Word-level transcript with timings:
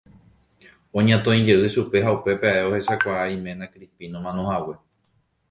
Oñatõijey 1.01 1.67
chupe 1.73 1.97
ha 2.05 2.15
upépe 2.17 2.47
ae 2.53 2.65
ohechakuaa 2.69 3.29
iména 3.37 3.71
Crispín 3.73 4.17
omanohague. 4.21 4.75